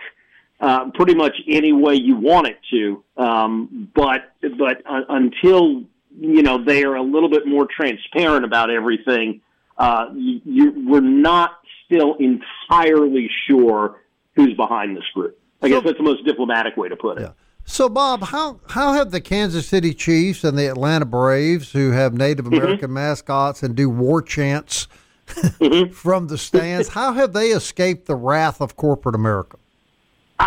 [0.62, 3.02] uh, pretty much any way you want it to.
[3.16, 5.82] Um, but but uh, until
[6.18, 9.40] you know they are a little bit more transparent about everything,
[9.76, 14.00] uh, you, we're not still entirely sure
[14.36, 15.38] who's behind this group.
[15.60, 17.22] I so, guess that's the most diplomatic way to put it.
[17.22, 17.32] Yeah.
[17.64, 22.14] So, Bob, how how have the Kansas City Chiefs and the Atlanta Braves, who have
[22.14, 22.54] Native mm-hmm.
[22.54, 22.94] American mm-hmm.
[22.94, 24.86] mascots and do war chants
[25.26, 25.92] mm-hmm.
[25.92, 29.58] from the stands, how have they escaped the wrath of corporate America?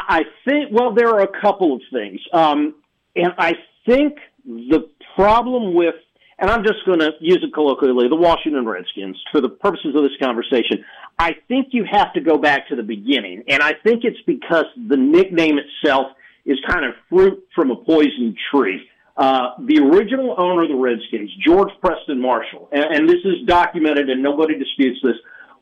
[0.08, 2.19] I think, well, there are a couple of things.
[2.34, 2.75] Um,
[3.15, 3.53] and I
[3.86, 5.95] think the problem with,
[6.38, 10.03] and I'm just going to use it colloquially, the Washington Redskins, for the purposes of
[10.03, 10.84] this conversation,
[11.17, 13.43] I think you have to go back to the beginning.
[13.47, 16.08] And I think it's because the nickname itself
[16.45, 18.81] is kind of fruit from a poison tree.
[19.17, 24.10] Uh, the original owner of the Redskins, George Preston Marshall, and, and this is documented
[24.10, 25.15] and nobody disputes this,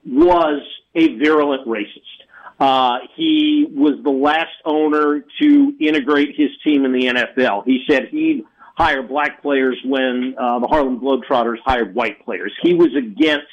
[0.05, 0.61] was
[0.95, 2.22] a virulent racist.
[2.59, 7.63] Uh, he was the last owner to integrate his team in the NFL.
[7.65, 12.53] He said he'd hire black players when uh, the Harlem Globetrotters hired white players.
[12.61, 13.47] He was against.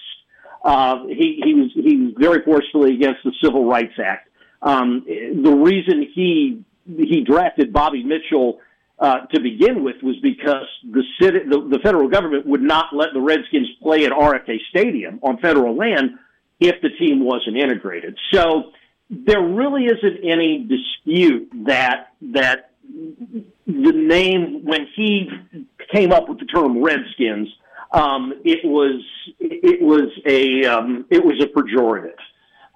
[0.63, 4.29] Uh, he he was he was very forcefully against the Civil Rights Act.
[4.61, 8.59] Um, the reason he he drafted Bobby Mitchell
[8.99, 13.15] uh, to begin with was because the, city, the the federal government would not let
[13.15, 16.19] the Redskins play at RFK Stadium on federal land
[16.61, 18.19] if the team wasn't integrated.
[18.33, 18.73] So
[19.11, 22.71] there really isn't any dispute that that
[23.67, 25.29] the name when he
[25.93, 27.49] came up with the term Redskins,
[27.93, 29.03] um, it was
[29.41, 32.15] it was a um, it was a pejorative.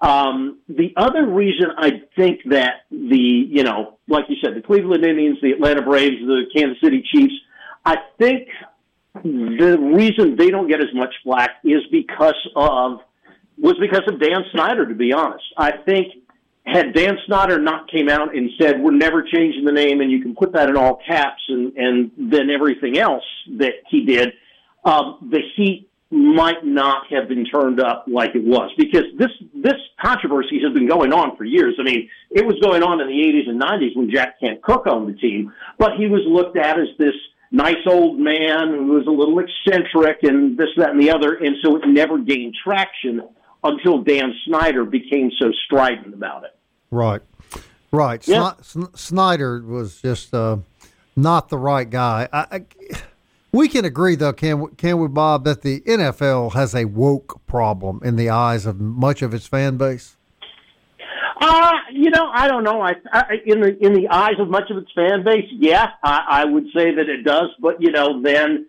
[0.01, 5.05] Um, the other reason I think that the you know like you said the Cleveland
[5.05, 7.33] Indians, the Atlanta Braves, the Kansas City Chiefs,
[7.85, 8.49] I think
[9.23, 12.99] the reason they don't get as much flack is because of
[13.57, 14.85] was because of Dan Snyder.
[14.85, 16.24] To be honest, I think
[16.65, 20.21] had Dan Snyder not came out and said we're never changing the name, and you
[20.21, 23.23] can put that in all caps, and and then everything else
[23.57, 24.33] that he did,
[24.83, 29.75] um, the heat might not have been turned up like it was because this this
[30.01, 31.75] controversy has been going on for years.
[31.79, 34.87] I mean, it was going on in the 80s and 90s when Jack Kent Cooke
[34.87, 37.15] owned the team, but he was looked at as this
[37.51, 41.55] nice old man who was a little eccentric and this, that, and the other, and
[41.63, 43.21] so it never gained traction
[43.63, 46.54] until Dan Snyder became so strident about it.
[46.95, 47.21] Right,
[47.91, 48.25] right.
[48.25, 48.53] Yeah.
[48.95, 50.57] Snyder was just uh,
[51.17, 52.29] not the right guy.
[52.31, 52.65] I, I,
[53.51, 57.45] we can agree, though, can we, can we, Bob, that the NFL has a woke
[57.47, 60.15] problem in the eyes of much of its fan base?
[61.41, 62.81] Uh, you know, I don't know.
[62.81, 66.25] I, I in the in the eyes of much of its fan base, yeah, I,
[66.29, 67.49] I would say that it does.
[67.59, 68.67] But you know, then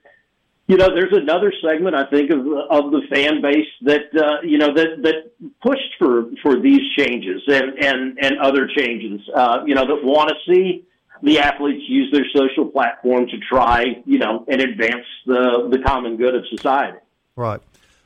[0.69, 4.59] you know, there's another segment I think of of the fan base that uh, you
[4.59, 9.21] know that that pushed for for these changes and and and other changes.
[9.35, 10.85] Uh, you know, that want to see
[11.23, 16.17] the athletes use their social platform to try, you know, and advance the the common
[16.17, 16.99] good of society.
[17.37, 17.61] Right.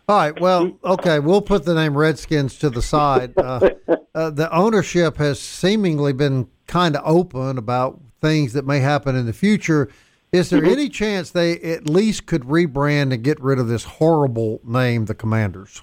[0.06, 0.38] All right.
[0.38, 1.18] Well, okay.
[1.18, 3.32] We'll put the name Redskins to the side.
[3.38, 3.70] Uh,
[4.14, 9.24] uh, the ownership has seemingly been kind of open about things that may happen in
[9.24, 9.88] the future
[10.32, 10.70] is there mm-hmm.
[10.70, 15.14] any chance they at least could rebrand and get rid of this horrible name, the
[15.14, 15.82] Commanders?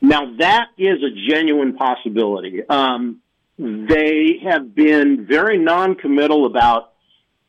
[0.00, 2.62] Now that is a genuine possibility.
[2.68, 3.20] Um,
[3.58, 6.92] they have been very non-committal about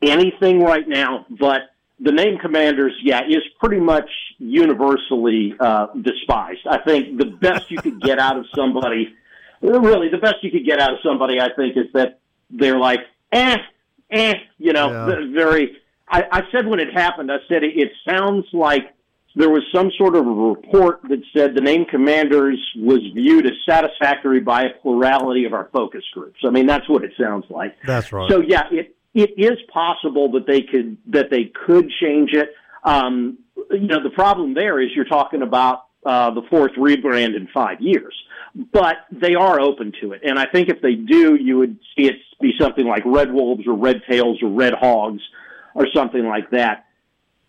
[0.02, 1.60] anything right now, but
[2.00, 6.66] the name Commanders, yeah, is pretty much universally uh, despised.
[6.68, 9.14] I think the best you could get out of somebody,
[9.60, 13.00] really, the best you could get out of somebody, I think, is that they're like,
[13.30, 13.58] eh,
[14.10, 15.26] eh, you know, yeah.
[15.32, 15.76] very
[16.10, 18.94] I, I said when it happened, I said it, it sounds like
[19.36, 23.52] there was some sort of a report that said the name commanders was viewed as
[23.68, 26.40] satisfactory by a plurality of our focus groups.
[26.44, 27.76] I mean, that's what it sounds like.
[27.86, 28.28] That's right.
[28.28, 32.54] So yeah, it it is possible that they could that they could change it.
[32.82, 33.38] Um,
[33.70, 37.80] you know, the problem there is you're talking about uh, the fourth rebrand in five
[37.80, 38.14] years,
[38.72, 42.06] but they are open to it, and I think if they do, you would see
[42.06, 45.22] it be something like Red Wolves or Red Tails or Red Hogs
[45.74, 46.86] or something like that.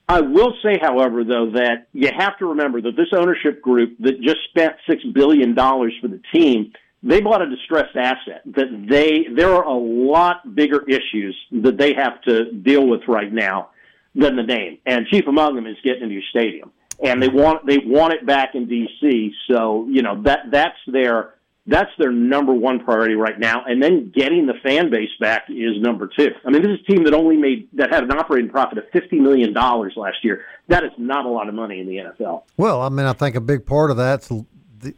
[0.07, 4.19] I will say, however, though, that you have to remember that this ownership group that
[4.21, 8.41] just spent six billion dollars for the team, they bought a distressed asset.
[8.45, 13.31] That they there are a lot bigger issues that they have to deal with right
[13.31, 13.69] now
[14.13, 17.65] than the name, and chief among them is getting a new stadium, and they want
[17.65, 19.33] they want it back in D.C.
[19.49, 21.35] So you know that that's their
[21.67, 23.63] that's their number one priority right now.
[23.65, 26.29] And then getting the fan base back is number two.
[26.45, 28.85] I mean, this is a team that only made, that had an operating profit of
[28.93, 30.43] $50 million last year.
[30.69, 32.43] That is not a lot of money in the NFL.
[32.57, 34.45] Well, I mean, I think a big part of that's the,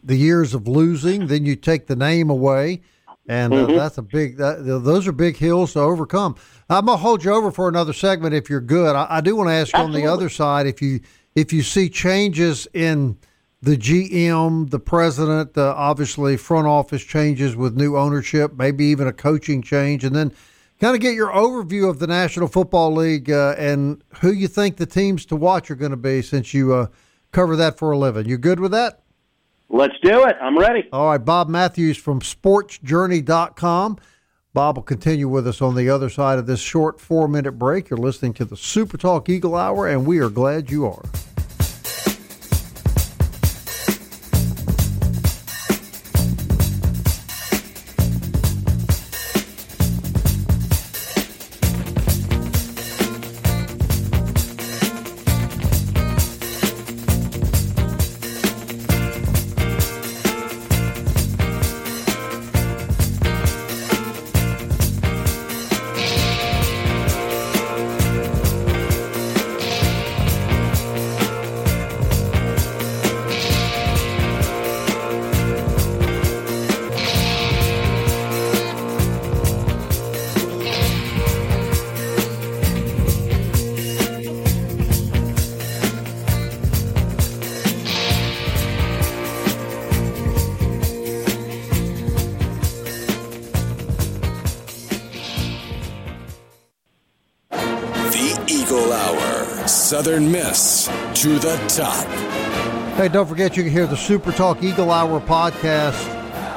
[0.03, 1.27] the years of losing.
[1.27, 2.81] Then you take the name away.
[3.27, 3.77] And uh, mm-hmm.
[3.77, 6.35] that's a big, that, those are big hills to overcome.
[6.69, 8.95] I'm going to hold you over for another segment if you're good.
[8.95, 10.01] I, I do want to ask Absolutely.
[10.01, 11.01] on the other side if you,
[11.35, 13.17] if you see changes in,
[13.63, 19.13] the GM, the president, uh, obviously front office changes with new ownership, maybe even a
[19.13, 20.33] coaching change, and then
[20.81, 24.75] kind of get your overview of the National Football League uh, and who you think
[24.75, 26.87] the teams to watch are going to be since you uh,
[27.31, 28.27] cover that for a living.
[28.27, 29.01] You good with that?
[29.69, 30.35] Let's do it.
[30.41, 30.89] I'm ready.
[30.91, 33.97] All right, Bob Matthews from sportsjourney.com.
[34.53, 37.89] Bob will continue with us on the other side of this short four minute break.
[37.89, 41.03] You're listening to the Super Talk Eagle Hour, and we are glad you are.
[103.03, 106.07] Hey, don't forget you can hear the Super Talk Eagle Hour podcast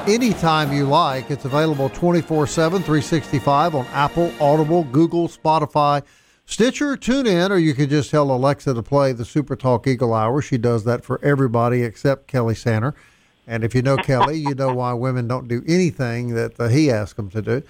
[0.07, 1.29] anytime you like.
[1.29, 6.05] It's available 24 7, 365 on Apple, Audible, Google, Spotify,
[6.45, 10.41] Stitcher, TuneIn, or you can just tell Alexa to play the Super Talk Eagle Hour.
[10.41, 12.95] She does that for everybody except Kelly Sander.
[13.49, 16.93] And if you know Kelly, you know why women don't do anything that uh, he
[16.93, 17.63] asks them to do.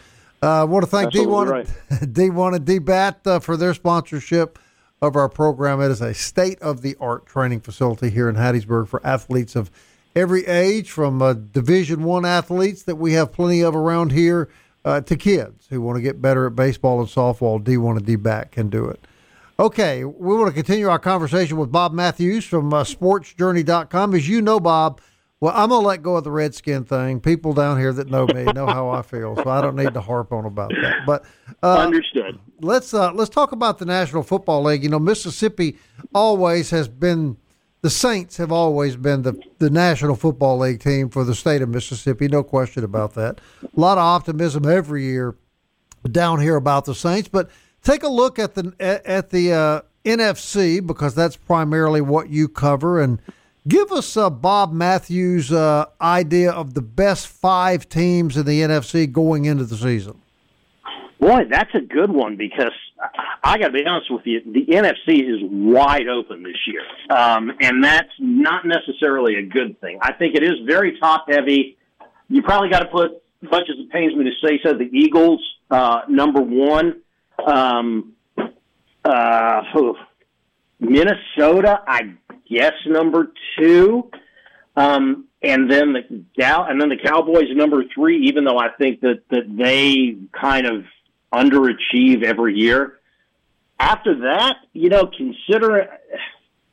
[0.43, 1.67] I uh, want to thank D1, right.
[1.91, 4.59] D1 and DBAT uh, for their sponsorship
[5.03, 5.81] of our program.
[5.81, 9.71] It is a state of the art training facility here in Hattiesburg for athletes of
[10.15, 14.49] every age, from uh, Division One athletes that we have plenty of around here
[14.85, 17.63] uh, to kids who want to get better at baseball and softball.
[17.63, 19.07] D1 and DBAT can do it.
[19.59, 24.15] Okay, we want to continue our conversation with Bob Matthews from uh, SportsJourney.com.
[24.15, 25.01] As you know, Bob
[25.41, 27.21] well, I'm gonna let go of the redskin thing.
[27.21, 30.01] People down here that know me know how I feel, so I don't need to
[30.01, 31.05] harp on about that.
[31.07, 31.25] But
[31.63, 32.39] uh, understood.
[32.61, 34.83] Let's uh, let's talk about the National Football League.
[34.83, 35.77] You know, Mississippi
[36.15, 37.37] always has been
[37.83, 41.69] the Saints have always been the the National Football League team for the state of
[41.69, 42.29] Mississippi.
[42.29, 43.41] No question about that.
[43.63, 45.37] A lot of optimism every year
[46.11, 47.51] down here about the Saints, but
[47.83, 53.01] take a look at the at the uh, NFC because that's primarily what you cover
[53.03, 53.21] and
[53.67, 59.11] Give us uh, Bob Matthews' uh, idea of the best five teams in the NFC
[59.11, 60.23] going into the season.
[61.19, 62.73] Boy, that's a good one because
[63.43, 67.51] I got to be honest with you, the NFC is wide open this year, um,
[67.61, 69.99] and that's not necessarily a good thing.
[70.01, 71.77] I think it is very top heavy.
[72.29, 75.41] You probably got to put, much as it pains me to say so, the Eagles
[75.71, 77.01] uh, number one.
[77.45, 78.13] Um,
[79.05, 79.63] uh,
[80.79, 82.15] Minnesota, I
[82.51, 84.11] guess number two,
[84.77, 88.27] um, and then the Gal, and then the Cowboys number three.
[88.29, 90.85] Even though I think that that they kind of
[91.33, 92.99] underachieve every year.
[93.79, 95.89] After that, you know, consider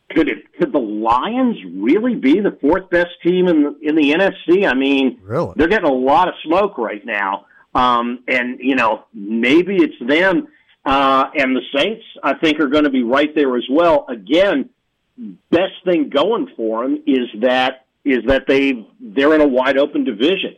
[0.09, 4.13] could it could the Lions really be the fourth best team in the, in the
[4.13, 4.67] NFC?
[4.67, 5.53] I mean, really?
[5.55, 7.45] they're getting a lot of smoke right now,
[7.75, 10.47] um, and you know maybe it's them.
[10.85, 14.05] Uh, and the Saints, I think, are going to be right there as well.
[14.09, 14.69] Again,
[15.17, 20.03] best thing going for them is that is that they they're in a wide open
[20.03, 20.55] division.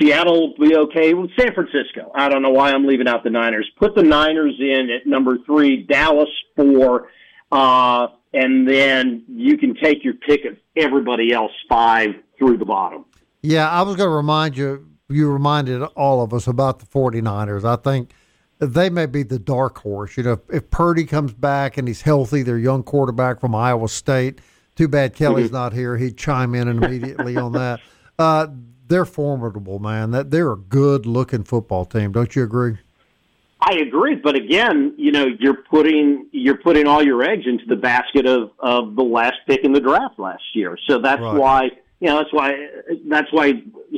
[0.00, 2.10] Seattle will be okay with San Francisco.
[2.14, 3.70] I don't know why I'm leaving out the Niners.
[3.78, 7.08] Put the Niners in at number three, Dallas four,
[7.52, 13.04] uh, and then you can take your pick of everybody else five through the bottom.
[13.42, 14.88] Yeah, I was going to remind you.
[15.08, 17.64] You reminded all of us about the 49ers.
[17.64, 18.10] I think
[18.58, 20.16] they may be the dark horse.
[20.16, 23.88] You know, if, if Purdy comes back and he's healthy, their young quarterback from Iowa
[23.88, 24.40] State.
[24.74, 25.54] Too bad Kelly's mm-hmm.
[25.54, 25.96] not here.
[25.96, 27.80] He'd chime in immediately on that.
[28.20, 28.48] Uh,
[28.88, 30.10] they're formidable, man.
[30.10, 32.10] That they're a good looking football team.
[32.10, 32.78] Don't you agree?
[33.60, 37.76] I agree, but again, you know, you're putting you're putting all your eggs into the
[37.76, 40.76] basket of of the last pick in the draft last year.
[40.88, 41.34] So that's right.
[41.34, 41.62] why
[42.00, 42.54] you know that's why
[43.08, 43.52] that's why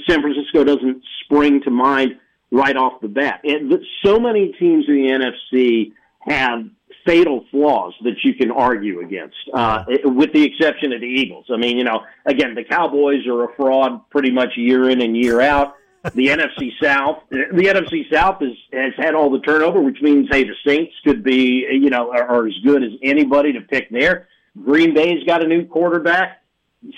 [0.08, 2.18] San Francisco doesn't spring to mind
[2.50, 3.40] right off the bat.
[3.44, 3.72] And
[4.04, 6.64] so many teams in the NFC have
[7.06, 11.46] fatal flaws that you can argue against, uh, with the exception of the Eagles.
[11.52, 15.16] I mean, you know, again, the Cowboys are a fraud pretty much year in and
[15.16, 15.74] year out.
[16.14, 20.44] The NFC South, the NFC South is, has had all the turnover, which means, hey,
[20.44, 24.28] the Saints could be, you know, are, are as good as anybody to pick there.
[24.62, 26.42] Green Bay's got a new quarterback.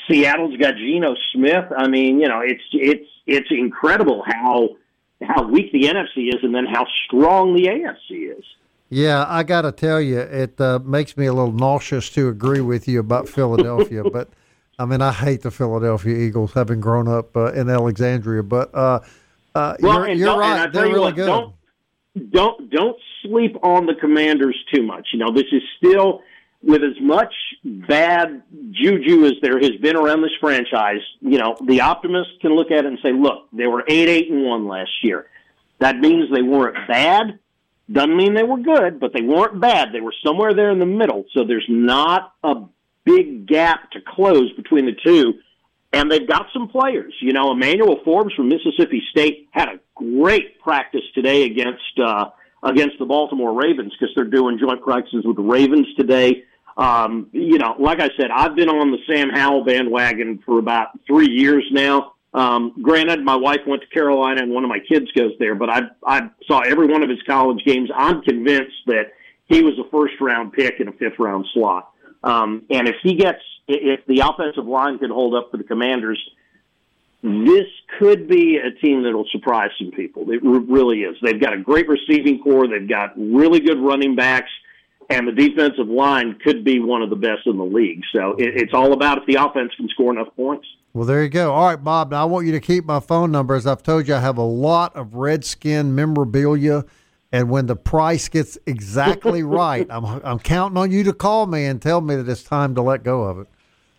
[0.09, 1.67] Seattle's got Geno Smith.
[1.77, 4.77] I mean, you know, it's it's it's incredible how
[5.23, 8.45] how weak the NFC is and then how strong the AFC is.
[8.89, 12.61] Yeah, I got to tell you, it uh, makes me a little nauseous to agree
[12.61, 14.05] with you about Philadelphia.
[14.12, 14.29] but
[14.79, 18.43] I mean, I hate the Philadelphia Eagles, having grown up uh, in Alexandria.
[18.43, 19.01] But uh,
[19.55, 21.27] uh well, you're, you're right; they're really what, good.
[21.27, 21.55] Don't,
[22.31, 25.09] don't don't sleep on the Commanders too much.
[25.12, 26.20] You know, this is still
[26.63, 27.33] with as much
[27.65, 32.71] bad juju as there has been around this franchise, you know, the optimist can look
[32.71, 35.27] at it and say, look, they were eight, eight, and one last year.
[35.81, 37.39] That means they weren't bad.
[37.91, 39.89] Doesn't mean they were good, but they weren't bad.
[39.93, 41.25] They were somewhere there in the middle.
[41.35, 42.55] So there's not a
[43.05, 45.35] big gap to close between the two.
[45.93, 47.13] And they've got some players.
[47.21, 52.31] You know, Emmanuel Forbes from Mississippi State had a great practice today against uh,
[52.63, 56.45] against the Baltimore Ravens because they're doing joint practices with the Ravens today.
[56.77, 60.89] Um, you know, like I said, I've been on the Sam Howell bandwagon for about
[61.07, 62.14] three years now.
[62.35, 65.68] Um, granted, my wife went to Carolina and one of my kids goes there, but
[65.68, 67.91] I, I saw every one of his college games.
[67.95, 69.12] I'm convinced that
[69.47, 71.91] he was a first round pick in a fifth round slot.
[72.25, 76.18] Um, and if he gets, if the offensive line can hold up for the Commanders,
[77.23, 77.66] this
[77.99, 80.29] could be a team that will surprise some people.
[80.31, 81.16] It really is.
[81.23, 82.66] They've got a great receiving corps.
[82.66, 84.51] They've got really good running backs.
[85.11, 88.03] And the defensive line could be one of the best in the league.
[88.15, 90.67] So it, it's all about if the offense can score enough points.
[90.95, 91.53] Well, there you go.
[91.53, 92.11] All right, Bob.
[92.11, 93.55] Now I want you to keep my phone number.
[93.55, 96.85] As I've told you, I have a lot of Redskin memorabilia,
[97.31, 101.65] and when the price gets exactly right, I'm I'm counting on you to call me
[101.65, 103.49] and tell me that it's time to let go of it.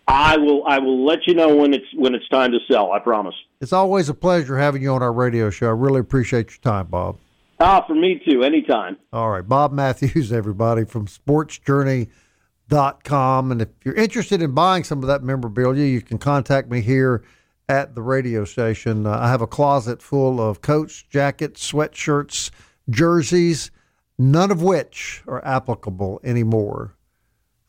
[0.07, 0.63] I will.
[0.67, 2.91] I will let you know when it's when it's time to sell.
[2.91, 3.35] I promise.
[3.61, 5.67] It's always a pleasure having you on our radio show.
[5.67, 7.17] I really appreciate your time, Bob.
[7.59, 8.43] Ah, for me too.
[8.43, 8.97] Anytime.
[9.11, 15.07] All right, Bob Matthews, everybody from SportsJourney.com, and if you're interested in buying some of
[15.07, 17.23] that memorabilia, you can contact me here
[17.69, 19.05] at the radio station.
[19.05, 22.51] Uh, I have a closet full of coats, jackets, sweatshirts,
[22.89, 23.71] jerseys,
[24.17, 26.95] none of which are applicable anymore,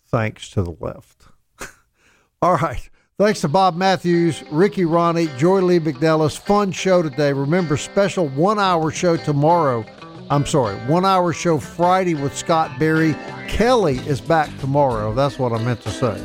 [0.07, 1.25] thanks to the left.
[2.43, 2.89] All right.
[3.17, 6.37] Thanks to Bob Matthews, Ricky Rahne, Joy Lee McNellis.
[6.37, 7.33] Fun show today.
[7.33, 9.85] Remember, special one hour show tomorrow.
[10.31, 13.15] I'm sorry, one hour show Friday with Scott Berry.
[13.47, 15.15] Kelly is back tomorrow.
[15.15, 16.21] That's what I meant to say.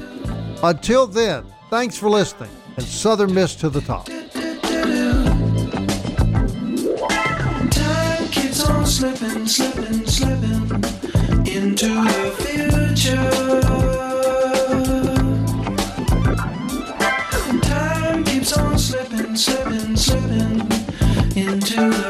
[0.63, 4.09] Until then, thanks for listening and Southern Miss to the top.